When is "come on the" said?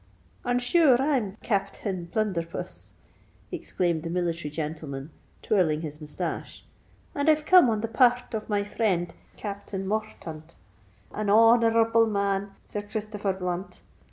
7.45-7.87